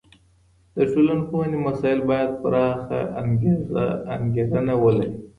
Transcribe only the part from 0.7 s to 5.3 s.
د ټولنپوهني مسایل باید پراخه انګیرنه ولري.